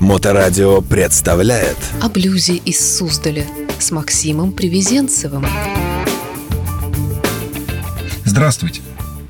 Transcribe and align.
Моторадио 0.00 0.80
представляет 0.80 1.76
О 2.00 2.08
блюзе 2.08 2.56
из 2.56 2.96
Суздаля 2.96 3.46
с 3.78 3.90
Максимом 3.90 4.52
Привезенцевым. 4.52 5.46
Здравствуйте. 8.24 8.80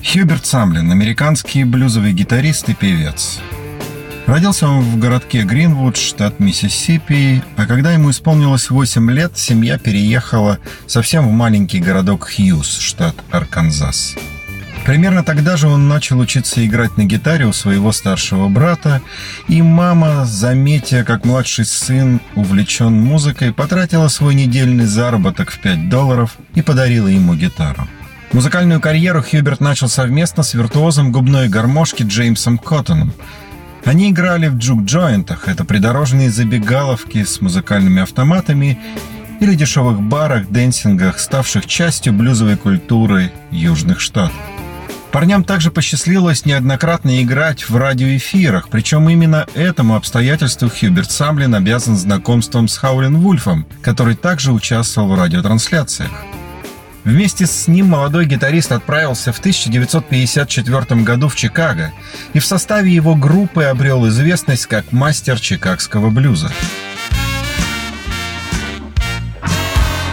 Хьюберт 0.01 0.47
Самлин, 0.47 0.93
американский 0.93 1.65
блюзовый 1.65 2.13
гитарист 2.13 2.69
и 2.69 2.75
певец. 2.75 3.41
Родился 4.29 4.69
он 4.69 4.83
в 4.85 4.97
городке 4.97 5.43
Гринвуд, 5.43 5.97
штат 5.97 6.39
Миссисипи, 6.39 7.43
а 7.57 7.67
когда 7.67 7.91
ему 7.91 8.13
исполнилось 8.13 8.71
8 8.71 9.11
лет, 9.11 9.37
семья 9.37 9.77
переехала 9.77 10.61
совсем 10.87 11.29
в 11.29 11.33
маленький 11.33 11.81
городок 11.81 12.31
Хьюз, 12.31 12.79
штат 12.79 13.17
Арканзас. 13.33 14.15
Примерно 14.85 15.23
тогда 15.23 15.57
же 15.57 15.69
он 15.69 15.89
начал 15.89 16.19
учиться 16.19 16.65
играть 16.67 16.97
на 16.97 17.05
гитаре 17.05 17.47
у 17.47 17.53
своего 17.53 17.93
старшего 17.93 18.49
брата, 18.49 19.01
и 19.47 19.63
мама, 19.63 20.25
заметя, 20.25 21.05
как 21.05 21.25
младший 21.25 21.65
сын 21.65 22.21
увлечен 22.35 22.93
музыкой, 22.93 23.53
потратила 23.53 24.09
свой 24.09 24.35
недельный 24.35 24.87
заработок 24.87 25.51
в 25.51 25.61
5 25.61 25.89
долларов 25.89 26.37
и 26.55 26.63
подарила 26.63 27.09
ему 27.09 27.35
гитару. 27.35 27.87
Музыкальную 28.33 28.81
карьеру 28.81 29.23
Хьюберт 29.23 29.61
начал 29.61 29.89
совместно 29.89 30.43
с 30.43 30.55
виртуозом 30.55 31.13
губной 31.13 31.49
гармошки 31.49 32.05
Джеймсом 32.05 32.59
Коттоном. 32.59 33.13
Они 33.85 34.11
играли 34.11 34.49
в 34.49 34.57
джук-джойнтах, 34.57 35.49
это 35.49 35.65
придорожные 35.65 36.31
забегаловки 36.31 37.25
с 37.25 37.41
музыкальными 37.41 38.03
автоматами 38.03 38.79
или 39.41 39.55
дешевых 39.55 40.01
барах, 40.01 40.49
дэнсингах, 40.49 41.19
ставших 41.19 41.67
частью 41.67 42.13
блюзовой 42.13 42.57
культуры 42.57 43.33
Южных 43.51 44.01
Штатов. 44.01 44.60
Парням 45.13 45.43
также 45.43 45.73
посчастливилось 45.73 46.45
неоднократно 46.45 47.21
играть 47.21 47.69
в 47.69 47.77
радиоэфирах, 47.77 48.69
причем 48.69 49.09
именно 49.09 49.47
этому 49.55 49.97
обстоятельству 49.97 50.71
Хьюберт 50.71 51.11
Самлин 51.11 51.55
обязан 51.57 51.97
знакомством 51.97 52.69
с 52.69 52.77
Хаулин 52.77 53.19
Вульфом, 53.19 53.67
который 53.83 54.15
также 54.15 54.53
участвовал 54.53 55.09
в 55.09 55.19
радиотрансляциях. 55.19 56.13
Вместе 57.03 57.47
с 57.47 57.67
ним 57.67 57.89
молодой 57.89 58.27
гитарист 58.27 58.71
отправился 58.71 59.33
в 59.33 59.41
1954 59.41 61.01
году 61.03 61.29
в 61.29 61.35
Чикаго 61.35 61.93
и 62.33 62.39
в 62.39 62.47
составе 62.47 62.95
его 62.95 63.17
группы 63.17 63.65
обрел 63.65 64.07
известность 64.09 64.67
как 64.67 64.93
мастер 64.93 65.41
чикагского 65.41 66.11
блюза. 66.11 66.53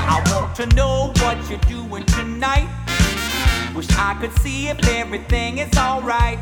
I 0.10 0.24
want 0.32 0.56
to 0.56 0.66
know 0.76 1.14
what 1.16 1.38
you're 1.50 1.60
doing 1.70 2.06
tonight. 2.06 2.87
Wish 3.76 3.88
I 3.92 4.18
could 4.20 4.34
see 4.40 4.70
if 4.70 4.78
everything 4.90 5.60
is 5.60 5.76
alright. 5.78 6.40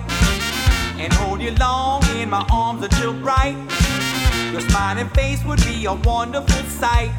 And 0.97 1.11
hold 1.13 1.41
you 1.41 1.51
long 1.55 2.03
in 2.15 2.29
my 2.29 2.45
arms 2.51 2.83
until 2.83 3.13
bright. 3.13 3.57
Your 4.51 4.61
smiling 4.61 5.09
face 5.09 5.43
would 5.43 5.63
be 5.65 5.85
a 5.85 5.93
wonderful 5.93 6.63
sight. 6.69 7.11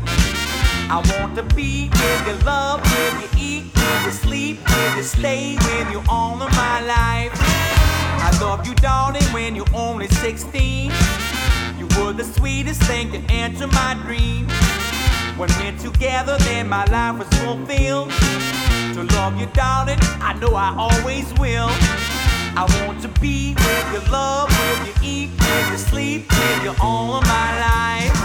I 0.88 1.02
want 1.18 1.34
to 1.36 1.42
be 1.54 1.90
with 1.90 2.28
you, 2.28 2.46
love, 2.46 2.80
with 2.80 3.34
you 3.34 3.40
eat, 3.42 3.64
with 3.74 4.06
you 4.06 4.12
sleep, 4.12 4.58
with 4.64 4.96
you 4.96 5.02
stay, 5.02 5.56
with 5.56 5.90
you 5.90 6.02
all 6.08 6.40
of 6.40 6.50
my 6.52 6.80
life. 6.86 7.32
I 7.34 8.38
love 8.40 8.66
you, 8.66 8.74
darling, 8.76 9.24
when 9.32 9.54
you're 9.54 9.74
only 9.74 10.08
16. 10.08 10.92
You 11.78 11.86
were 11.98 12.12
the 12.12 12.24
sweetest 12.24 12.82
thing 12.84 13.12
to 13.12 13.18
enter 13.32 13.66
my 13.66 13.98
dream. 14.06 14.48
When 15.36 15.50
we're 15.58 15.76
together, 15.78 16.38
then 16.38 16.68
my 16.68 16.84
life 16.86 17.18
was 17.18 17.28
fulfilled. 17.40 18.10
To 18.96 19.02
love 19.02 19.38
you, 19.38 19.44
darling, 19.52 19.98
I 20.22 20.32
know 20.40 20.54
I 20.54 20.74
always 20.74 21.30
will. 21.34 21.68
I 22.56 22.64
want 22.86 23.02
to 23.02 23.08
be 23.20 23.52
with 23.52 23.92
you, 23.92 24.10
love, 24.10 24.48
with 24.48 24.86
you 24.86 24.94
eat, 25.06 25.30
with 25.38 25.70
you 25.70 25.76
sleep, 25.76 26.30
with 26.30 26.64
you 26.64 26.74
all 26.80 27.12
of 27.16 27.22
my 27.24 27.60
life. 27.60 28.15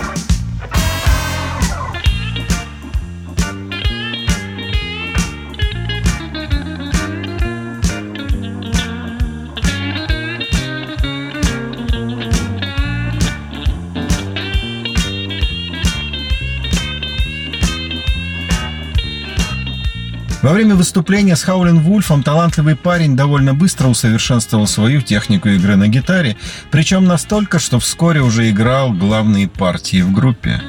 Во 20.41 20.53
время 20.53 20.73
выступления 20.73 21.35
с 21.35 21.43
Хаулин 21.43 21.81
Вульфом 21.81 22.23
талантливый 22.23 22.75
парень 22.75 23.15
довольно 23.15 23.53
быстро 23.53 23.89
усовершенствовал 23.89 24.65
свою 24.65 25.01
технику 25.01 25.49
игры 25.49 25.75
на 25.75 25.87
гитаре, 25.87 26.35
причем 26.71 27.05
настолько, 27.05 27.59
что 27.59 27.79
вскоре 27.79 28.21
уже 28.21 28.49
играл 28.49 28.91
главные 28.91 29.47
партии 29.47 30.01
в 30.01 30.11
группе. 30.11 30.59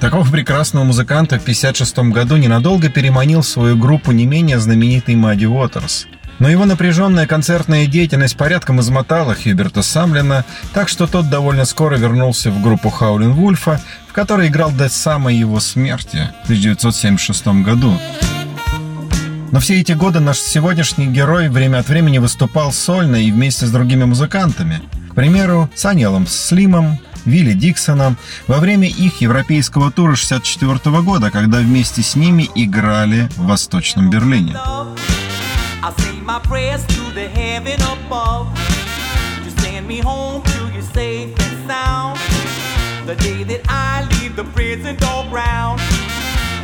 Такого 0.00 0.28
прекрасного 0.28 0.82
музыканта 0.82 1.38
в 1.38 1.42
1956 1.42 2.12
году 2.12 2.36
ненадолго 2.36 2.88
переманил 2.88 3.42
в 3.42 3.46
свою 3.48 3.76
группу 3.76 4.10
не 4.10 4.26
менее 4.26 4.58
знаменитый 4.58 5.14
Мадди 5.14 5.46
Уотерс. 5.46 6.08
Но 6.40 6.48
его 6.48 6.64
напряженная 6.64 7.26
концертная 7.26 7.86
деятельность 7.86 8.36
порядком 8.36 8.80
измотала 8.80 9.34
Хьюберта 9.34 9.82
Самлина, 9.82 10.44
так 10.72 10.88
что 10.88 11.06
тот 11.06 11.28
довольно 11.28 11.64
скоро 11.64 11.96
вернулся 11.96 12.50
в 12.50 12.62
группу 12.62 12.90
Хаулин 12.90 13.32
Вульфа, 13.32 13.80
в 14.18 14.20
которой 14.20 14.48
играл 14.48 14.72
до 14.72 14.88
самой 14.88 15.36
его 15.36 15.60
смерти 15.60 16.28
в 16.40 16.44
1976 16.46 17.46
году. 17.62 17.96
Но 19.52 19.60
все 19.60 19.80
эти 19.80 19.92
годы 19.92 20.18
наш 20.18 20.38
сегодняшний 20.38 21.06
герой 21.06 21.48
время 21.48 21.78
от 21.78 21.88
времени 21.88 22.18
выступал 22.18 22.72
сольно 22.72 23.14
и 23.14 23.30
вместе 23.30 23.66
с 23.66 23.70
другими 23.70 24.02
музыкантами. 24.06 24.82
К 25.12 25.14
примеру, 25.14 25.70
с 25.72 25.86
Анилом 25.86 26.26
Слимом, 26.26 26.98
Вилли 27.26 27.52
Диксоном 27.52 28.16
во 28.48 28.58
время 28.58 28.88
их 28.88 29.20
европейского 29.20 29.92
тура 29.92 30.14
1964 30.14 31.00
года, 31.02 31.30
когда 31.30 31.58
вместе 31.58 32.02
с 32.02 32.16
ними 32.16 32.50
играли 32.56 33.28
в 33.36 33.46
Восточном 33.46 34.10
Берлине. 34.10 34.56
Above. 38.10 38.48
To 39.44 39.50
send 39.62 39.86
me 39.86 40.00
home 40.00 40.42
to 40.42 40.74
you 40.74 40.82
safe. 40.82 41.47
The 43.08 43.16
day 43.16 43.42
that 43.44 43.62
I 43.70 44.04
leave 44.12 44.36
the 44.36 44.44
prison 44.52 44.94
door 44.96 45.24
ground. 45.30 45.80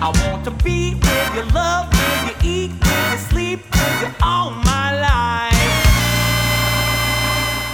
I 0.02 0.12
want 0.20 0.44
to 0.44 0.50
be 0.62 0.92
with 0.92 1.36
you, 1.36 1.44
love, 1.54 1.88
with 1.88 2.22
you 2.28 2.36
eat, 2.44 2.70
with 2.70 3.12
you 3.12 3.18
sleep, 3.30 3.60
with 3.72 4.02
you 4.02 4.10
all 4.22 4.50
my 4.50 4.92
life. 5.00 5.54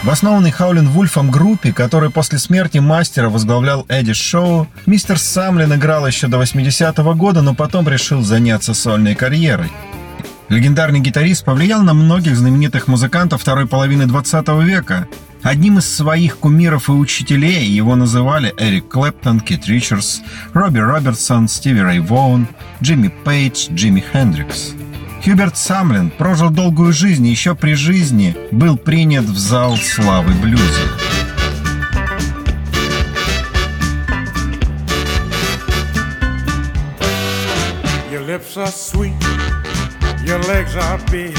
В 0.05 0.09
основанной 0.09 0.53
Хаулин 0.53 0.89
Вульфом 0.89 1.33
группе, 1.33 1.73
которую 1.73 2.13
после 2.13 2.39
смерти 2.39 2.79
мастера 2.79 3.29
возглавлял 3.29 3.87
Эдди 3.89 4.13
Шоу, 4.13 4.69
мистер 4.87 5.19
Самлин 5.19 5.75
играл 5.75 6.07
еще 6.07 6.29
до 6.29 6.41
80-го 6.41 7.15
года, 7.15 7.43
но 7.43 7.57
потом 7.57 7.89
решил 7.89 8.23
заняться 8.23 8.73
сольной 8.73 9.17
карьерой. 9.17 9.73
Легендарный 10.49 11.01
гитарист 11.01 11.45
повлиял 11.45 11.83
на 11.83 11.93
многих 11.93 12.37
знаменитых 12.37 12.87
музыкантов 12.87 13.41
второй 13.43 13.67
половины 13.67 14.07
20 14.07 14.49
века. 14.63 15.09
Одним 15.43 15.79
из 15.79 15.89
своих 15.89 16.39
кумиров 16.39 16.91
и 16.91 16.93
учителей 16.93 17.67
его 17.67 17.97
называли 17.97 18.55
Эрик 18.59 18.89
Клэптон, 18.89 19.41
Кит 19.41 19.67
Ричардс, 19.67 20.21
Робби 20.53 20.81
Робертсон, 20.81 21.49
Стиви 21.49 21.81
Рэй 21.81 22.01
Воун, 22.01 22.47
Джимми 22.83 23.09
Пейдж, 23.25 23.69
Джимми 23.73 24.05
Хендрикс. 24.13 24.75
Хьюберт 25.25 25.57
Самлин 25.57 26.11
прожил 26.11 26.51
долгую 26.51 26.93
жизнь 26.93 27.27
и 27.27 27.31
еще 27.31 27.55
при 27.55 27.73
жизни 27.73 28.37
был 28.51 28.77
принят 28.77 29.25
в 29.25 29.39
зал 29.39 29.77
славы 29.77 30.33
блюза. 30.35 30.65
Your 38.11 38.27
lips 38.27 38.57
are 38.57 38.71
sweet, 38.71 39.15
your 40.23 40.43
legs 40.47 40.77
are 40.77 41.01
big. 41.11 41.37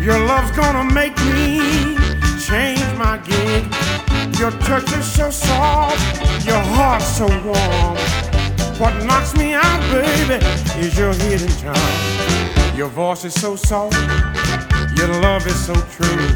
Your 0.00 0.18
love's 0.26 0.50
gonna 0.52 0.84
make 0.84 1.16
me 1.34 1.99
change 2.50 2.92
my 2.98 3.16
gig. 3.18 3.64
Your 4.38 4.50
touch 4.66 4.90
is 4.98 5.06
so 5.06 5.30
soft, 5.30 6.00
your 6.44 6.62
heart 6.74 7.02
so 7.02 7.26
warm. 7.46 7.96
What 8.80 8.94
knocks 9.04 9.36
me 9.36 9.54
out, 9.54 9.80
baby, 9.92 10.44
is 10.84 10.98
your 10.98 11.12
hidden 11.14 11.52
charm. 11.60 12.76
Your 12.76 12.88
voice 12.88 13.24
is 13.24 13.34
so 13.34 13.54
soft, 13.54 13.94
your 14.98 15.08
love 15.26 15.46
is 15.46 15.58
so 15.68 15.74
true. 15.94 16.26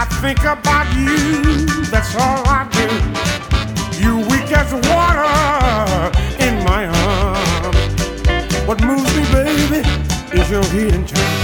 I 0.00 0.04
think 0.22 0.40
about 0.40 0.86
you, 0.96 1.66
that's 1.92 2.14
all 2.16 2.42
I 2.58 2.62
do. 2.78 2.88
You 4.02 4.18
weak 4.30 4.50
as 4.60 4.72
water 4.88 5.34
in 6.46 6.54
my 6.64 6.86
arms. 6.86 7.76
What 8.66 8.82
moves 8.82 9.10
me, 9.16 9.24
baby, 9.32 9.80
is 10.38 10.50
your 10.50 10.64
hidden 10.64 11.06
charm. 11.06 11.43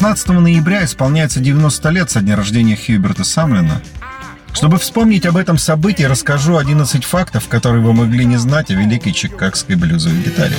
16 0.00 0.28
ноября 0.28 0.86
исполняется 0.86 1.40
90 1.40 1.90
лет 1.90 2.10
со 2.10 2.22
дня 2.22 2.34
рождения 2.34 2.74
Хьюберта 2.74 3.22
Самлина. 3.22 3.82
Чтобы 4.54 4.78
вспомнить 4.78 5.26
об 5.26 5.36
этом 5.36 5.58
событии, 5.58 6.04
расскажу 6.04 6.56
11 6.56 7.04
фактов, 7.04 7.48
которые 7.48 7.82
вы 7.82 7.92
могли 7.92 8.24
не 8.24 8.38
знать 8.38 8.70
о 8.70 8.74
великой 8.76 9.12
чикагской 9.12 9.76
блюзовой 9.76 10.22
гитаре. 10.22 10.56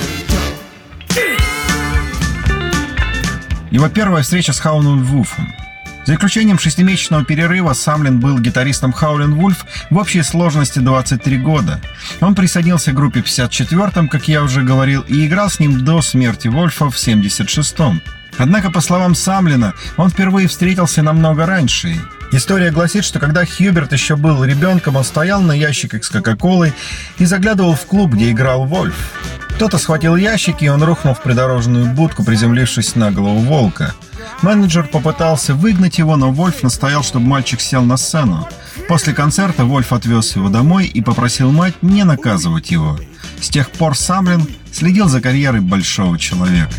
Его 3.72 3.88
первая 3.88 4.22
встреча 4.22 4.52
с 4.52 4.60
Хауном 4.60 5.02
Вуфом. 5.02 5.52
За 6.06 6.14
исключением 6.14 6.60
шестимесячного 6.60 7.24
перерыва 7.24 7.72
Самлин 7.72 8.20
был 8.20 8.38
гитаристом 8.38 8.92
Хаулин 8.92 9.34
Вульф 9.34 9.66
в 9.90 9.96
общей 9.96 10.22
сложности 10.22 10.78
23 10.78 11.38
года. 11.38 11.80
Он 12.20 12.36
присоединился 12.36 12.92
к 12.92 12.94
группе 12.94 13.22
в 13.22 13.26
54-м, 13.26 14.08
как 14.08 14.28
я 14.28 14.44
уже 14.44 14.62
говорил, 14.62 15.02
и 15.08 15.26
играл 15.26 15.50
с 15.50 15.58
ним 15.58 15.84
до 15.84 16.00
смерти 16.00 16.46
Вольфа 16.46 16.90
в 16.90 16.94
76-м. 16.94 18.00
Однако, 18.38 18.70
по 18.70 18.80
словам 18.80 19.14
Самлина, 19.14 19.74
он 19.96 20.10
впервые 20.10 20.48
встретился 20.48 21.02
намного 21.02 21.46
раньше. 21.46 22.00
История 22.32 22.70
гласит, 22.70 23.04
что 23.04 23.18
когда 23.20 23.44
Хьюберт 23.44 23.92
еще 23.92 24.16
был 24.16 24.42
ребенком, 24.42 24.96
он 24.96 25.04
стоял 25.04 25.42
на 25.42 25.52
ящиках 25.52 26.02
с 26.02 26.08
Кока-Колой 26.08 26.72
и 27.18 27.26
заглядывал 27.26 27.74
в 27.74 27.84
клуб, 27.84 28.12
где 28.12 28.30
играл 28.30 28.64
Вольф. 28.64 28.94
Кто-то 29.50 29.76
схватил 29.76 30.16
ящики, 30.16 30.64
и 30.64 30.68
он 30.68 30.82
рухнул 30.82 31.14
в 31.14 31.22
придорожную 31.22 31.86
будку, 31.86 32.24
приземлившись 32.24 32.96
на 32.96 33.12
голову 33.12 33.40
волка. 33.40 33.94
Менеджер 34.40 34.88
попытался 34.88 35.54
выгнать 35.54 35.98
его, 35.98 36.16
но 36.16 36.32
Вольф 36.32 36.62
настоял, 36.62 37.04
чтобы 37.04 37.26
мальчик 37.26 37.60
сел 37.60 37.82
на 37.82 37.96
сцену. 37.96 38.48
После 38.88 39.12
концерта 39.12 39.64
Вольф 39.64 39.92
отвез 39.92 40.34
его 40.34 40.48
домой 40.48 40.86
и 40.86 41.02
попросил 41.02 41.52
мать 41.52 41.74
не 41.82 42.02
наказывать 42.04 42.70
его. 42.70 42.98
С 43.40 43.50
тех 43.50 43.70
пор 43.70 43.96
Самлин 43.96 44.46
следил 44.72 45.08
за 45.08 45.20
карьерой 45.20 45.60
большого 45.60 46.18
человека. 46.18 46.70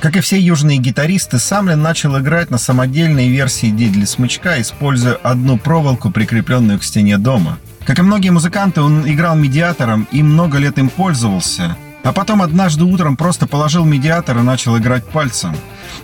Как 0.00 0.16
и 0.16 0.20
все 0.20 0.40
южные 0.40 0.78
гитаристы, 0.78 1.38
Самлин 1.38 1.82
начал 1.82 2.18
играть 2.18 2.50
на 2.50 2.56
самодельной 2.56 3.28
версии 3.28 3.66
дидли 3.66 4.06
смычка, 4.06 4.58
используя 4.60 5.14
одну 5.14 5.58
проволоку, 5.58 6.10
прикрепленную 6.10 6.78
к 6.78 6.84
стене 6.84 7.18
дома. 7.18 7.58
Как 7.84 7.98
и 7.98 8.02
многие 8.02 8.30
музыканты, 8.30 8.80
он 8.80 9.06
играл 9.10 9.36
медиатором 9.36 10.08
и 10.10 10.22
много 10.22 10.56
лет 10.56 10.78
им 10.78 10.88
пользовался. 10.88 11.76
А 12.02 12.12
потом 12.12 12.42
однажды 12.42 12.84
утром 12.84 13.16
просто 13.16 13.46
положил 13.46 13.84
медиатор 13.84 14.38
и 14.38 14.42
начал 14.42 14.78
играть 14.78 15.06
пальцем. 15.06 15.54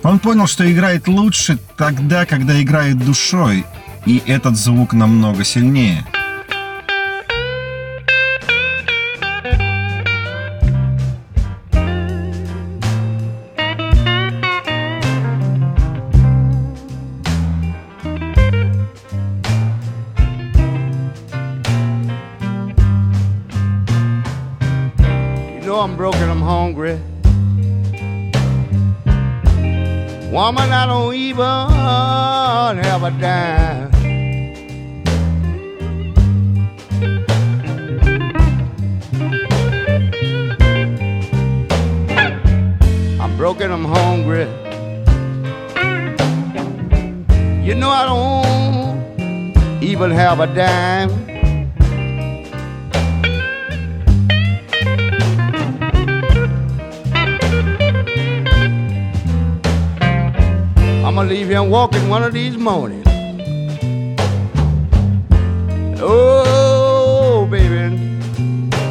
Он 0.02 0.19
понял, 0.19 0.46
что 0.46 0.70
играет 0.70 1.08
лучше 1.08 1.58
тогда, 1.76 2.26
когда 2.26 2.60
играет 2.62 2.98
душой, 2.98 3.64
и 4.04 4.22
этот 4.26 4.56
звук 4.56 4.93
намного 4.93 5.43
сильнее. 5.44 6.06
Don't 31.56 32.84
have 32.84 33.02
a 33.02 33.10
dime. 33.10 33.90
I'm 43.20 43.36
broken, 43.36 43.70
I'm 43.72 43.84
hungry. 43.84 44.46
You 47.64 47.74
know 47.74 47.90
I 47.90 48.04
don't 48.06 49.82
even 49.82 50.10
have 50.10 50.40
a 50.40 50.46
dime. 50.46 51.25
I'ma 61.18 61.30
leave 61.30 61.48
him 61.48 61.70
walking 61.70 62.10
one 62.10 62.22
of 62.22 62.34
these 62.34 62.58
mornings. 62.58 63.06
Oh, 65.98 67.48
baby, 67.50 67.96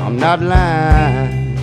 I'm 0.01 0.17
not 0.17 0.41
lying. 0.41 1.53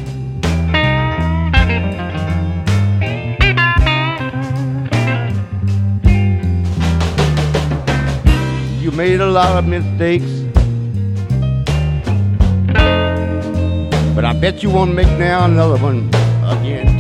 You 8.80 8.92
made 8.92 9.20
a 9.20 9.26
lot 9.26 9.56
of 9.56 9.66
mistakes. 9.66 10.30
But 14.14 14.24
I 14.24 14.32
bet 14.32 14.62
you 14.62 14.70
won't 14.70 14.94
make 14.94 15.10
now 15.18 15.44
another 15.44 15.82
one 15.82 16.08
again 16.44 16.91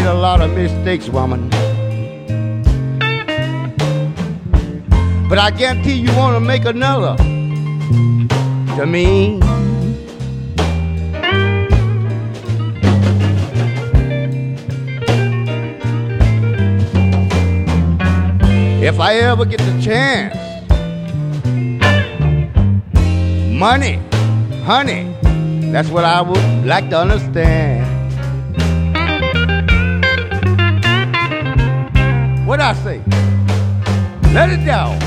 made 0.00 0.08
a 0.08 0.14
lot 0.14 0.40
of 0.40 0.50
mistakes, 0.54 1.08
woman. 1.10 1.50
But 5.28 5.38
I 5.38 5.50
guarantee 5.50 5.94
you 5.94 6.10
want 6.16 6.36
to 6.36 6.40
make 6.40 6.64
another 6.64 7.16
to 8.76 8.86
me. 8.86 9.38
If 18.82 18.98
I 18.98 19.16
ever 19.16 19.44
get 19.44 19.60
the 19.60 19.78
chance, 19.82 20.34
money, 23.52 23.96
honey, 24.64 25.14
that's 25.70 25.90
what 25.90 26.04
I 26.04 26.22
would 26.22 26.64
like 26.64 26.88
to 26.90 26.98
understand. 26.98 27.79
What 32.50 32.60
I 32.60 32.74
say? 32.82 33.00
Let 34.34 34.50
it 34.50 34.66
down. 34.66 34.98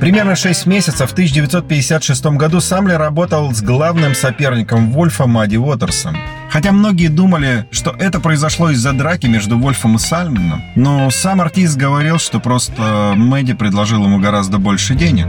Примерно 0.00 0.34
6 0.34 0.66
месяцев 0.66 1.10
в 1.10 1.12
1956 1.12 2.26
году 2.26 2.60
Самли 2.60 2.94
работал 2.94 3.54
с 3.54 3.62
главным 3.62 4.16
соперником 4.16 4.90
Вольфа 4.90 5.28
Мадди 5.28 5.56
Уотерсом. 5.56 6.16
Хотя 6.50 6.72
многие 6.72 7.06
думали, 7.06 7.68
что 7.70 7.94
это 7.96 8.18
произошло 8.18 8.70
из-за 8.70 8.94
драки 8.94 9.26
между 9.26 9.56
Вольфом 9.56 9.94
и 9.94 9.98
Сальмином, 10.00 10.64
но 10.74 11.08
сам 11.10 11.40
артист 11.40 11.76
говорил, 11.76 12.18
что 12.18 12.40
просто 12.40 13.12
Мэдди 13.14 13.54
предложил 13.54 14.02
ему 14.02 14.18
гораздо 14.18 14.58
больше 14.58 14.96
денег. 14.96 15.28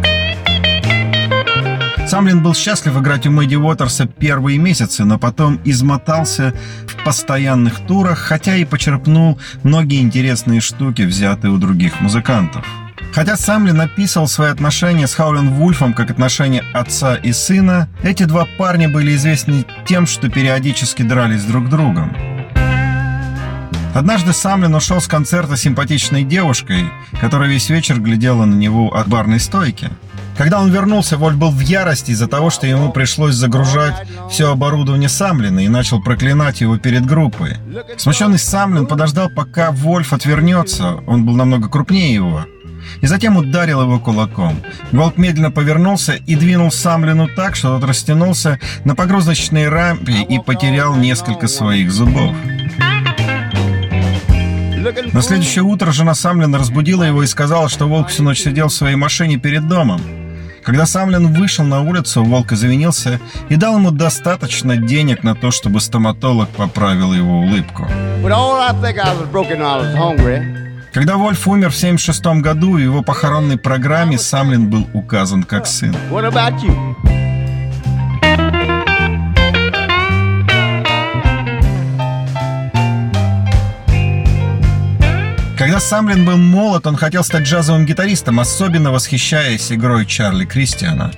Самлин 2.10 2.42
был 2.42 2.56
счастлив 2.56 2.98
играть 2.98 3.28
у 3.28 3.32
Мэдди 3.32 3.54
Уотерса 3.54 4.08
первые 4.08 4.58
месяцы, 4.58 5.06
но 5.06 5.20
потом 5.20 5.60
измотался 5.64 6.56
в 6.88 7.04
постоянных 7.04 7.86
турах, 7.86 8.18
хотя 8.18 8.56
и 8.56 8.66
почерпнул 8.66 9.38
многие 9.62 10.02
интересные 10.02 10.60
штуки, 10.60 11.04
взятые 11.04 11.52
у 11.52 11.58
других 11.58 12.02
музыкантов. 12.02 12.66
Хотя 13.14 13.38
Самли 13.38 13.74
написал 13.74 14.28
свои 14.28 14.50
отношения 14.50 15.06
с 15.06 15.14
Хаулен 15.14 15.50
Вульфом 15.50 15.94
как 15.94 16.10
отношения 16.10 16.64
отца 16.74 17.14
и 17.14 17.32
сына, 17.32 17.88
эти 18.02 18.24
два 18.24 18.48
парня 18.58 18.90
были 18.90 19.16
известны 19.16 19.64
тем, 19.86 20.08
что 20.08 20.30
периодически 20.30 21.04
дрались 21.04 21.44
друг 21.44 21.68
с 21.68 21.70
другом. 21.70 22.18
Однажды 23.94 24.34
Самлин 24.34 24.74
ушел 24.74 25.00
с 25.00 25.08
концерта 25.08 25.58
симпатичной 25.58 26.24
девушкой, 26.24 26.90
которая 27.22 27.50
весь 27.50 27.70
вечер 27.70 28.00
глядела 28.00 28.46
на 28.46 28.56
него 28.56 28.96
от 28.96 29.08
барной 29.08 29.40
стойки. 29.40 29.92
Когда 30.40 30.62
он 30.62 30.72
вернулся, 30.72 31.18
Вольф 31.18 31.38
был 31.38 31.52
в 31.52 31.60
ярости 31.60 32.12
из-за 32.12 32.28
того, 32.28 32.50
что 32.50 32.66
ему 32.66 32.94
пришлось 32.94 33.36
загружать 33.36 34.08
все 34.32 34.50
оборудование 34.50 35.10
Самлина 35.10 35.60
и 35.60 35.68
начал 35.68 36.02
проклинать 36.02 36.62
его 36.62 36.78
перед 36.78 37.06
группой. 37.06 37.58
Смущенный 37.98 38.40
Самлин 38.40 38.86
подождал, 38.86 39.30
пока 39.30 39.72
Вольф 39.72 40.14
отвернется, 40.14 41.02
он 41.08 41.26
был 41.26 41.36
намного 41.36 41.68
крупнее 41.68 42.14
его, 42.14 42.46
и 43.02 43.06
затем 43.06 43.36
ударил 43.36 43.82
его 43.82 44.00
кулаком. 44.00 44.62
Волк 44.94 45.18
медленно 45.18 45.52
повернулся 45.52 46.14
и 46.14 46.36
двинул 46.38 46.72
Самлину 46.72 47.28
так, 47.36 47.58
что 47.58 47.78
тот 47.78 47.90
растянулся 47.90 48.62
на 48.86 48.96
погрузочной 48.96 49.68
рампе 49.68 50.22
и 50.22 50.40
потерял 50.40 50.96
несколько 50.96 51.50
своих 51.50 51.92
зубов. 51.92 52.34
На 55.12 55.22
следующее 55.22 55.66
утро 55.66 55.92
жена 55.92 56.14
Самлина 56.14 56.58
разбудила 56.60 57.04
его 57.04 57.24
и 57.24 57.28
сказала, 57.28 57.68
что 57.68 57.90
Волк 57.90 58.08
всю 58.08 58.24
ночь 58.24 58.40
сидел 58.40 58.70
в 58.70 58.74
своей 58.74 58.96
машине 58.96 59.38
перед 59.38 59.68
домом. 59.68 60.00
Когда 60.64 60.86
Самлин 60.86 61.34
вышел 61.34 61.66
на 61.66 61.82
улицу, 61.82 62.24
Волк 62.24 62.52
извинился 62.52 63.20
и 63.50 63.56
дал 63.56 63.78
ему 63.78 63.92
достаточно 63.92 64.78
денег 64.78 65.24
на 65.24 65.36
то, 65.36 65.52
чтобы 65.52 65.82
стоматолог 65.82 66.50
поправил 66.50 67.14
его 67.14 67.40
улыбку. 67.40 67.88
Когда 70.94 71.18
Вольф 71.18 71.48
умер 71.48 71.70
в 71.70 71.78
1976 71.78 72.42
году, 72.42 72.74
в 72.74 72.78
его 72.78 73.04
похоронной 73.04 73.58
программе 73.58 74.18
Самлин 74.18 74.70
был 74.70 74.88
указан 74.94 75.44
как 75.44 75.68
сын. 75.68 75.96
Когда 85.70 85.82
Самлин 85.82 86.26
был 86.26 86.38
молод, 86.38 86.88
он 86.88 86.96
хотел 86.96 87.24
стать 87.24 87.44
джазовым 87.44 87.86
гитаристом, 87.86 88.40
особенно 88.40 88.92
восхищаясь 88.92 89.72
игрой 89.72 90.08
Чарли 90.08 90.44
Кристиана. 90.44 91.12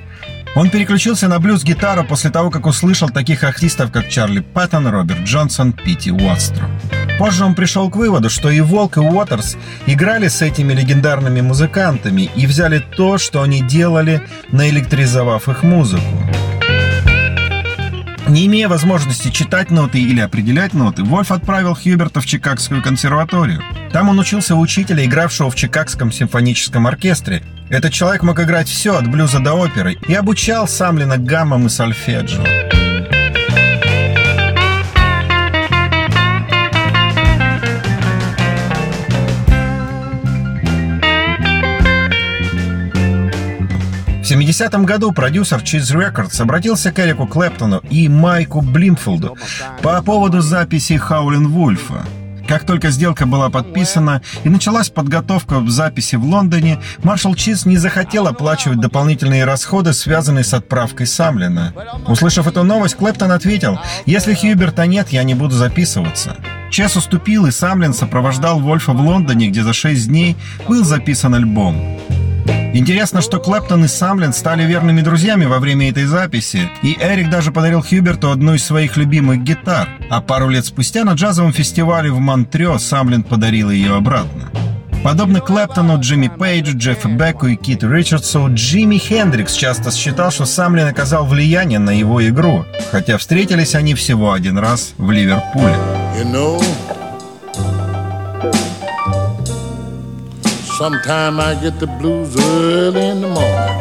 Он 0.55 0.69
переключился 0.69 1.29
на 1.29 1.39
блюз-гитару 1.39 2.03
после 2.03 2.31
того, 2.31 2.51
как 2.51 2.65
услышал 2.65 3.07
таких 3.09 3.45
артистов, 3.45 3.93
как 3.93 4.09
Чарли 4.09 4.41
Паттон, 4.41 4.89
Роберт 4.89 5.21
Джонсон, 5.21 5.71
Питти 5.71 6.11
Уотстро. 6.11 6.69
Позже 7.17 7.45
он 7.45 7.55
пришел 7.55 7.89
к 7.89 7.95
выводу, 7.95 8.29
что 8.29 8.49
и 8.49 8.59
Волк, 8.59 8.97
и 8.97 8.99
Уотерс 8.99 9.55
играли 9.85 10.27
с 10.27 10.41
этими 10.41 10.73
легендарными 10.73 11.39
музыкантами 11.39 12.29
и 12.35 12.45
взяли 12.45 12.79
то, 12.97 13.17
что 13.17 13.43
они 13.43 13.61
делали, 13.61 14.21
наэлектризовав 14.51 15.47
их 15.47 15.63
музыку. 15.63 16.03
Не 18.31 18.45
имея 18.45 18.69
возможности 18.69 19.29
читать 19.29 19.71
ноты 19.71 19.99
или 19.99 20.21
определять 20.21 20.73
ноты, 20.73 21.03
Вольф 21.03 21.33
отправил 21.33 21.75
Хьюберта 21.75 22.21
в 22.21 22.25
Чикагскую 22.25 22.81
консерваторию. 22.81 23.61
Там 23.91 24.07
он 24.07 24.19
учился 24.19 24.55
у 24.55 24.61
учителя, 24.61 25.03
игравшего 25.03 25.51
в 25.51 25.55
Чикагском 25.55 26.13
симфоническом 26.13 26.87
оркестре. 26.87 27.43
Этот 27.69 27.91
человек 27.91 28.23
мог 28.23 28.39
играть 28.39 28.69
все, 28.69 28.95
от 28.95 29.11
блюза 29.11 29.39
до 29.39 29.55
оперы, 29.55 29.97
и 30.07 30.13
обучал 30.13 30.65
Самлина 30.65 31.17
гаммам 31.17 31.65
и 31.65 31.69
сольфеджио. 31.69 32.45
70-м 44.31 44.85
году 44.85 45.11
продюсер 45.11 45.57
Cheese 45.57 45.93
Records 45.93 46.41
обратился 46.41 46.93
к 46.93 46.99
Эрику 46.99 47.27
Клэптону 47.27 47.81
и 47.89 48.07
Майку 48.07 48.61
Блимфилду 48.61 49.37
по 49.81 50.01
поводу 50.01 50.39
записи 50.39 50.95
Хаулин 50.95 51.49
Вульфа. 51.49 52.05
Как 52.47 52.65
только 52.65 52.91
сделка 52.91 53.25
была 53.25 53.49
подписана 53.49 54.21
и 54.45 54.49
началась 54.49 54.89
подготовка 54.89 55.59
в 55.59 55.69
записи 55.69 56.15
в 56.15 56.23
Лондоне, 56.23 56.79
маршал 57.03 57.35
Чиз 57.35 57.65
не 57.65 57.75
захотел 57.75 58.25
оплачивать 58.25 58.79
дополнительные 58.79 59.43
расходы, 59.43 59.91
связанные 59.91 60.45
с 60.45 60.53
отправкой 60.53 61.07
Самлина. 61.07 61.73
Услышав 62.07 62.47
эту 62.47 62.63
новость, 62.63 62.95
Клэптон 62.95 63.31
ответил, 63.31 63.79
«Если 64.05 64.33
Хьюберта 64.33 64.85
нет, 64.85 65.09
я 65.09 65.23
не 65.23 65.33
буду 65.33 65.55
записываться». 65.55 66.37
Чес 66.69 66.95
уступил, 66.95 67.47
и 67.47 67.51
Самлин 67.51 67.93
сопровождал 67.93 68.61
Вольфа 68.61 68.93
в 68.93 69.01
Лондоне, 69.01 69.49
где 69.49 69.61
за 69.61 69.73
шесть 69.73 70.07
дней 70.07 70.37
был 70.69 70.85
записан 70.85 71.35
альбом. 71.35 71.99
Интересно, 72.73 73.21
что 73.21 73.39
Клэптон 73.39 73.83
и 73.83 73.87
Самлин 73.89 74.31
стали 74.31 74.63
верными 74.63 75.01
друзьями 75.01 75.43
во 75.43 75.59
время 75.59 75.89
этой 75.89 76.05
записи, 76.05 76.69
и 76.83 76.97
Эрик 77.01 77.29
даже 77.29 77.51
подарил 77.51 77.83
Хьюберту 77.83 78.31
одну 78.31 78.53
из 78.53 78.63
своих 78.63 78.95
любимых 78.95 79.43
гитар, 79.43 79.89
а 80.09 80.21
пару 80.21 80.47
лет 80.47 80.65
спустя 80.65 81.03
на 81.03 81.13
джазовом 81.13 81.51
фестивале 81.51 82.11
в 82.11 82.19
Монтрео 82.19 82.77
Самлин 82.77 83.23
подарил 83.23 83.69
ее 83.69 83.95
обратно. 83.95 84.49
Подобно 85.03 85.41
Клэптону, 85.41 85.99
Джимми 85.99 86.29
Пейджу, 86.29 86.77
Джеффу 86.77 87.09
Беку 87.09 87.47
и 87.47 87.55
Киту 87.57 87.91
Ричардсу, 87.91 88.47
Джимми 88.53 88.99
Хендрикс 88.99 89.53
часто 89.53 89.91
считал, 89.91 90.31
что 90.31 90.45
Самлин 90.45 90.87
оказал 90.87 91.25
влияние 91.25 91.79
на 91.79 91.89
его 91.89 92.25
игру, 92.29 92.65
хотя 92.91 93.17
встретились 93.17 93.75
они 93.75 93.95
всего 93.95 94.31
один 94.31 94.57
раз 94.57 94.93
в 94.97 95.11
Ливерпуле. 95.11 95.75
You 96.17 96.31
know, 96.31 96.63
sometime 100.81 101.39
I 101.39 101.53
get 101.53 101.79
the 101.79 101.85
blues 101.85 102.35
early 102.35 103.05
in 103.05 103.21
the 103.21 103.27
morning. 103.27 103.77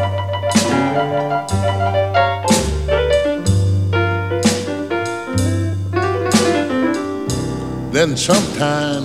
Then 7.90 8.18
sometime 8.18 9.04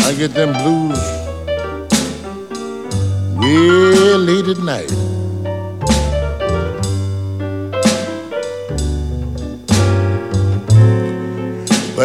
I 0.00 0.12
get 0.12 0.34
them 0.34 0.52
blues 0.62 1.00
way 3.40 4.14
late 4.28 4.48
at 4.48 4.58
night. 4.58 5.15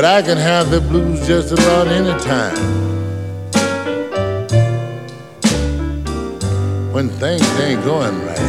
But 0.02 0.10
I 0.18 0.24
can 0.24 0.40
have 0.40 0.72
the 0.72 0.82
blues 0.82 1.28
just 1.28 1.52
about 1.52 1.88
any 1.88 2.18
time. 2.24 2.58
When 6.92 7.08
things 7.22 7.46
ain't 7.60 7.84
going 7.86 8.18
right. 8.26 8.48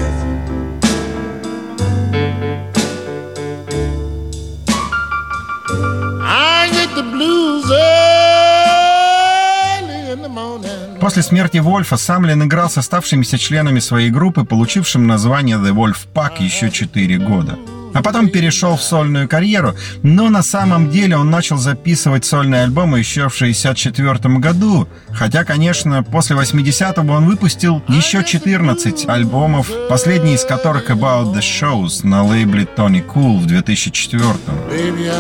После 11.01 11.23
смерти 11.23 11.59
Вольфа 11.59 11.99
Самлин 11.99 12.45
играл 12.45 12.71
с 12.71 12.79
оставшимися 12.79 13.37
членами 13.37 13.81
своей 13.81 14.09
группы, 14.09 14.45
получившим 14.45 15.07
название 15.07 15.59
The 15.59 15.75
Wolf 15.75 16.07
Pack 16.15 16.41
еще 16.41 16.71
4 16.71 17.19
года. 17.19 17.59
А 17.95 18.03
потом 18.03 18.29
перешел 18.29 18.77
в 18.77 18.83
сольную 18.83 19.29
карьеру, 19.29 19.75
но 20.03 20.31
на 20.31 20.43
самом 20.43 20.91
деле 20.91 21.17
он 21.17 21.31
начал 21.31 21.57
записывать 21.57 22.25
сольные 22.25 22.65
альбомы 22.65 22.99
еще 22.99 23.29
в 23.29 23.35
1964 23.35 24.39
году. 24.39 24.89
Хотя, 25.13 25.45
конечно, 25.45 26.03
после 26.03 26.37
80-го 26.37 27.13
он 27.13 27.27
выпустил 27.27 27.83
еще 27.89 28.25
14 28.25 29.09
альбомов, 29.09 29.71
последний 29.89 30.35
из 30.35 30.45
которых 30.45 30.91
About 30.91 31.35
the 31.35 31.41
Shows 31.41 32.07
на 32.07 32.25
лейбле 32.25 32.67
Tony 32.77 33.05
Cool 33.07 33.39
в 33.39 33.47
2004 33.47 34.23
Baby, 34.71 35.13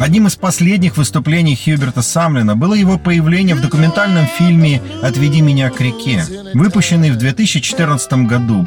Одним 0.00 0.26
из 0.26 0.34
последних 0.34 0.96
выступлений 0.96 1.54
Хьюберта 1.54 2.00
Самлина 2.00 2.56
было 2.56 2.72
его 2.72 2.98
появление 2.98 3.54
в 3.54 3.60
документальном 3.60 4.26
фильме 4.26 4.80
«Отведи 5.02 5.42
меня 5.42 5.68
к 5.68 5.78
реке», 5.78 6.24
выпущенный 6.54 7.10
в 7.10 7.18
2014 7.18 8.26
году. 8.26 8.66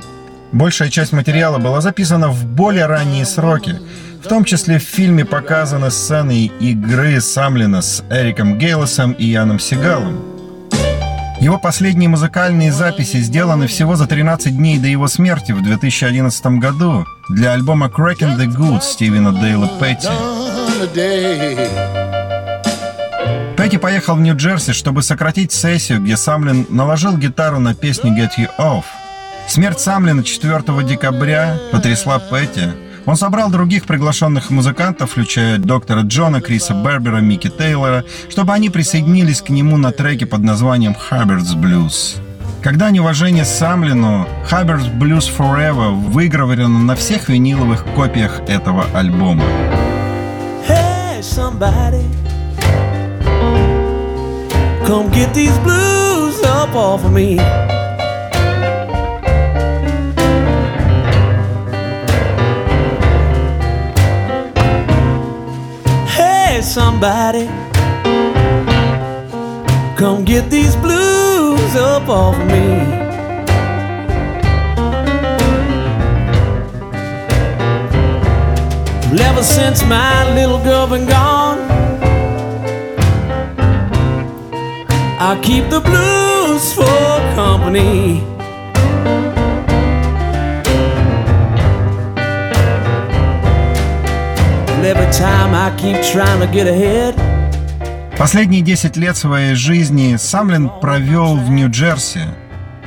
Большая 0.51 0.91
часть 0.91 1.11
материала 1.11 1.57
была 1.57 1.81
записана 1.81 2.29
в 2.29 2.45
более 2.45 2.85
ранние 2.85 3.25
сроки. 3.25 3.79
В 4.23 4.27
том 4.27 4.45
числе 4.45 4.77
в 4.77 4.83
фильме 4.83 5.25
показаны 5.25 5.89
сцены 5.89 6.51
игры 6.59 7.19
Самлина 7.19 7.81
с 7.81 8.03
Эриком 8.11 8.59
Гейлосом 8.59 9.13
и 9.13 9.25
Яном 9.25 9.57
Сигалом. 9.57 10.32
Его 11.43 11.59
последние 11.59 12.07
музыкальные 12.07 12.71
записи 12.71 13.17
сделаны 13.17 13.67
всего 13.67 13.97
за 13.97 14.07
13 14.07 14.55
дней 14.55 14.79
до 14.79 14.87
его 14.87 15.09
смерти 15.09 15.51
в 15.51 15.61
2011 15.61 16.45
году 16.57 17.05
для 17.27 17.51
альбома 17.51 17.87
«Cracking 17.87 18.37
the 18.37 18.45
Good» 18.45 18.81
Стивена 18.81 19.33
Дейла 19.33 19.67
Петти. 19.77 20.07
Петти 23.57 23.77
поехал 23.77 24.15
в 24.15 24.21
Нью-Джерси, 24.21 24.71
чтобы 24.71 25.03
сократить 25.03 25.51
сессию, 25.51 25.99
где 26.01 26.15
Самлин 26.15 26.65
наложил 26.69 27.17
гитару 27.17 27.59
на 27.59 27.75
песню 27.75 28.17
«Get 28.17 28.37
You 28.37 28.47
Off». 28.57 28.85
Смерть 29.45 29.81
Самлина 29.81 30.23
4 30.23 30.63
декабря 30.85 31.57
потрясла 31.73 32.19
Петти. 32.19 32.69
Он 33.05 33.17
собрал 33.17 33.49
других 33.49 33.85
приглашенных 33.85 34.49
музыкантов, 34.49 35.11
включая 35.11 35.57
доктора 35.57 36.01
Джона, 36.01 36.39
Криса 36.39 36.73
Бербера, 36.73 37.17
Микки 37.17 37.49
Тейлора, 37.49 38.05
чтобы 38.29 38.53
они 38.53 38.69
присоединились 38.69 39.41
к 39.41 39.49
нему 39.49 39.77
на 39.77 39.91
треке 39.91 40.25
под 40.25 40.41
названием 40.41 40.95
«Hubbard's 41.11 41.55
Blues». 41.55 42.17
Когда 42.61 42.91
неуважение 42.91 43.43
Самлину, 43.43 44.25
«Hubbard's 44.49 44.89
Blues 44.97 45.29
Forever» 45.37 45.91
выгравировано 45.93 46.79
на 46.79 46.95
всех 46.95 47.27
виниловых 47.27 47.83
копиях 47.93 48.39
этого 48.47 48.85
альбома. 48.93 49.43
Hey, 50.65 51.21
come 54.85 55.09
get 55.11 55.33
these 55.33 55.57
blues 55.59 56.41
up 56.43 56.73
off 56.73 57.03
of 57.03 57.11
me. 57.11 57.37
Somebody, 66.63 67.45
come 69.97 70.23
get 70.23 70.49
these 70.49 70.75
blues 70.77 71.75
up 71.75 72.07
off 72.07 72.35
of 72.35 72.47
me. 72.47 73.03
Ever 79.21 79.43
since 79.43 79.83
my 79.83 80.33
little 80.35 80.63
girl 80.63 80.87
been 80.87 81.07
gone, 81.07 81.59
I 85.19 85.39
keep 85.43 85.69
the 85.69 85.81
blues 85.81 86.73
for 86.73 86.83
company. 87.35 88.32
Последние 98.17 98.61
10 98.61 98.97
лет 98.97 99.15
своей 99.15 99.55
жизни 99.55 100.17
Самлин 100.17 100.69
провел 100.81 101.37
в 101.37 101.49
Нью-Джерси. 101.49 102.23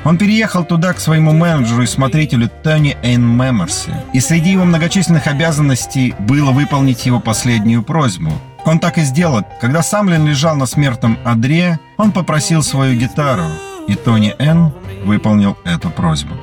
Он 0.05 0.19
переехал 0.19 0.67
туда 0.67 0.93
к 0.93 1.01
своему 1.01 1.33
менеджеру 1.33 1.85
и 1.85 1.87
смотрителю 1.87 2.51
Тони 2.63 2.99
Эйн 3.03 3.27
Меморси. 3.27 3.95
И 4.13 4.21
среди 4.21 4.51
его 4.51 4.65
многочисленных 4.65 5.27
обязанностей 5.27 6.15
было 6.19 6.51
выполнить 6.51 7.07
его 7.07 7.19
последнюю 7.19 7.83
просьбу. 7.83 8.31
Он 8.67 8.79
так 8.79 8.99
и 8.99 9.01
сделал. 9.01 9.47
Когда 9.63 9.83
Самлин 9.83 10.27
лежал 10.27 10.55
на 10.55 10.67
смертном 10.67 11.19
одре, 11.25 11.79
он 11.97 12.13
попросил 12.13 12.63
свою 12.63 12.95
гитару, 13.01 13.47
и 13.89 13.95
Тони 13.95 14.35
Н 14.39 14.71
выполнил 15.07 15.57
эту 15.65 15.89
просьбу. 15.89 16.35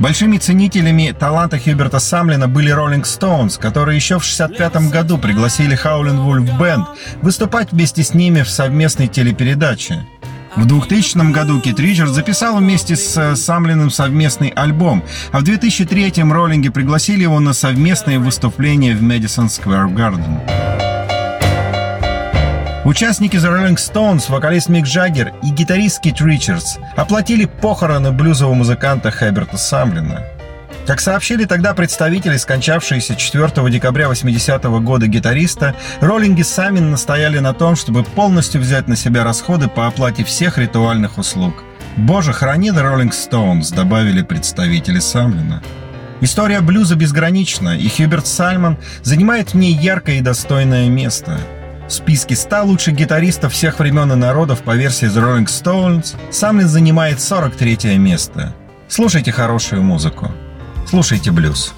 Большими 0.00 0.38
ценителями 0.38 1.12
таланта 1.18 1.58
Хьюберта 1.58 1.98
Самлина 1.98 2.46
были 2.46 2.72
Rolling 2.72 3.02
Stones, 3.02 3.60
которые 3.60 3.96
еще 3.96 4.20
в 4.20 4.24
1965 4.24 4.92
году 4.92 5.18
пригласили 5.18 5.76
Howlin' 5.76 6.24
Wolf 6.24 6.56
Band 6.56 6.84
выступать 7.20 7.72
вместе 7.72 8.04
с 8.04 8.14
ними 8.14 8.42
в 8.42 8.48
совместной 8.48 9.08
телепередаче. 9.08 10.06
В 10.54 10.66
2000 10.66 11.32
году 11.32 11.60
Кит 11.60 11.80
Ричард 11.80 12.10
записал 12.10 12.56
вместе 12.56 12.96
с 12.96 13.16
э, 13.16 13.36
Самлиным 13.36 13.90
совместный 13.90 14.48
альбом, 14.48 15.02
а 15.32 15.40
в 15.40 15.42
2003 15.42 16.22
роллинги 16.22 16.68
пригласили 16.68 17.22
его 17.22 17.38
на 17.40 17.52
совместное 17.52 18.18
выступление 18.18 18.94
в 18.94 19.02
Madison 19.02 19.46
Square 19.46 19.94
Garden. 19.94 20.77
Участники 22.88 23.36
The 23.36 23.54
Rolling 23.54 23.76
Stones, 23.76 24.32
вокалист 24.32 24.70
Мик 24.70 24.86
Джаггер 24.86 25.34
и 25.42 25.50
гитарист 25.50 26.00
Кит 26.00 26.22
Ричардс 26.22 26.78
оплатили 26.96 27.44
похороны 27.44 28.12
блюзового 28.12 28.54
музыканта 28.54 29.10
Хэберта 29.10 29.58
Самлина. 29.58 30.24
Как 30.86 31.02
сообщили 31.02 31.44
тогда 31.44 31.74
представители 31.74 32.38
скончавшиеся 32.38 33.14
4 33.14 33.68
декабря 33.68 34.08
80 34.08 34.64
-го 34.64 34.80
года 34.80 35.06
гитариста, 35.06 35.74
роллинги 36.00 36.40
сами 36.40 36.78
настояли 36.78 37.40
на 37.40 37.52
том, 37.52 37.76
чтобы 37.76 38.04
полностью 38.04 38.62
взять 38.62 38.88
на 38.88 38.96
себя 38.96 39.22
расходы 39.22 39.68
по 39.68 39.86
оплате 39.86 40.24
всех 40.24 40.56
ритуальных 40.56 41.18
услуг. 41.18 41.64
«Боже, 41.98 42.32
храни 42.32 42.70
The 42.70 42.82
Rolling 42.82 43.10
Stones», 43.10 43.74
добавили 43.74 44.22
представители 44.22 44.98
Самлина. 44.98 45.62
История 46.22 46.62
блюза 46.62 46.96
безгранична, 46.96 47.76
и 47.76 47.86
Хьюберт 47.86 48.26
Сальмон 48.26 48.78
занимает 49.02 49.52
в 49.52 49.56
ней 49.56 49.74
яркое 49.74 50.16
и 50.16 50.22
достойное 50.22 50.88
место– 50.88 51.38
в 51.88 51.90
списке 51.90 52.36
100 52.36 52.64
лучших 52.64 52.94
гитаристов 52.94 53.54
всех 53.54 53.78
времен 53.78 54.12
и 54.12 54.14
народов 54.14 54.62
по 54.62 54.76
версии 54.76 55.08
The 55.08 55.22
Rolling 55.22 55.46
Stones 55.46 56.14
Самлин 56.30 56.68
занимает 56.68 57.18
43 57.20 57.96
место. 57.96 58.54
Слушайте 58.88 59.32
хорошую 59.32 59.82
музыку. 59.82 60.30
Слушайте 60.86 61.30
блюз. 61.30 61.72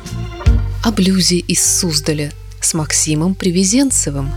О 0.82 0.90
блюзе 0.90 1.36
из 1.36 1.64
Суздаля 1.64 2.32
с 2.60 2.74
Максимом 2.74 3.36
Привезенцевым. 3.36 4.30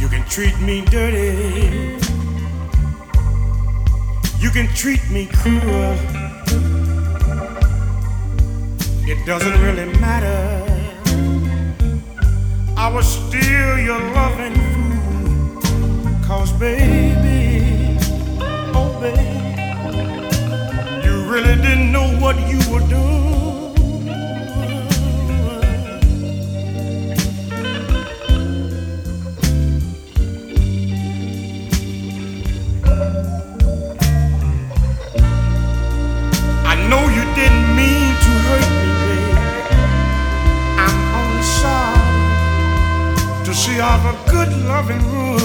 You 0.00 0.08
can 0.08 0.24
treat 0.28 0.58
me 0.60 0.84
dirty. 0.86 2.17
You 4.48 4.54
can 4.54 4.74
treat 4.74 5.10
me 5.10 5.26
cruel. 5.26 5.92
It 9.06 9.26
doesn't 9.26 9.60
really 9.60 9.84
matter. 10.00 10.64
I 12.74 12.90
was 12.90 13.06
still 13.06 13.78
your 13.78 14.00
loving 14.14 14.54
fool. 14.72 16.12
Cause 16.26 16.50
baby, 16.52 17.98
oh 18.72 18.98
baby, 19.02 19.20
you 21.04 21.30
really 21.30 21.56
didn't 21.56 21.92
know 21.92 22.08
what 22.16 22.36
you 22.48 22.58
were 22.72 22.88
doing. 22.88 23.17
a 44.04 44.30
good 44.30 44.52
loving 44.66 45.02
rule. 45.10 45.37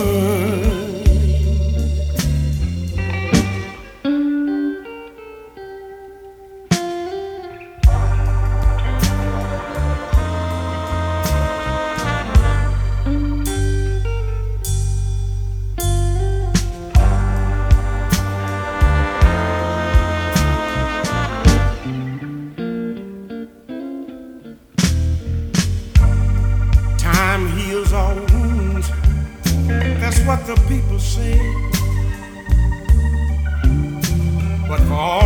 Oh. 34.96 35.23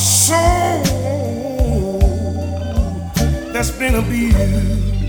Soul 0.00 0.82
that's 3.52 3.70
been 3.70 3.94
abused. 3.96 4.99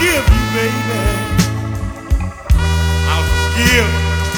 forgive 0.00 0.28
you, 0.32 0.44
baby. 0.56 1.00
I'll 3.12 3.28
forgive 3.36 3.90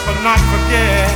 but 0.04 0.18
not 0.26 0.40
forget. 0.50 1.10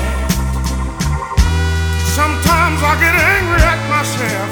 Sometimes 2.15 2.79
I 2.81 2.95
get 3.03 3.15
angry 3.35 3.63
at 3.73 3.81
myself. 3.91 4.51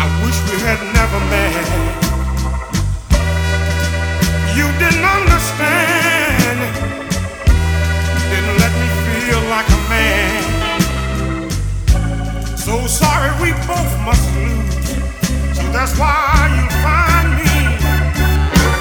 I 0.00 0.06
wish 0.24 0.38
we 0.48 0.56
had 0.64 0.80
never 0.96 1.20
met. 1.28 1.68
You 4.56 4.66
didn't 4.80 5.04
understand. 5.04 6.58
Didn't 8.32 8.58
let 8.64 8.72
me 8.80 8.88
feel 9.04 9.42
like 9.52 9.68
a 9.68 9.80
man. 9.92 10.42
So 12.56 12.86
sorry 12.86 13.30
we 13.42 13.52
both 13.68 13.92
must 14.06 14.24
lose. 14.36 15.01
That's 15.72 15.98
why 15.98 16.52
you'll 16.54 16.68
find 16.84 17.28
me 17.40 17.52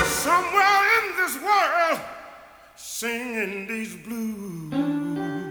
somewhere 0.06 0.84
in 0.98 1.06
this 1.20 1.36
world 1.42 2.00
singing 2.76 3.66
these 3.68 3.96
blues. 3.96 5.51